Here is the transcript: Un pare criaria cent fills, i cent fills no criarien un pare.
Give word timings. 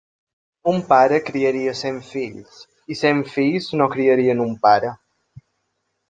Un 0.69 0.77
pare 0.93 1.17
criaria 1.25 1.73
cent 1.81 1.99
fills, 2.07 2.55
i 2.95 2.99
cent 3.05 3.21
fills 3.37 3.67
no 3.81 3.89
criarien 3.97 4.41
un 4.47 4.57
pare. 4.69 4.91